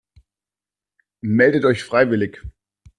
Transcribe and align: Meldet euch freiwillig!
Meldet 1.27 1.63
euch 1.63 1.83
freiwillig! 1.83 2.41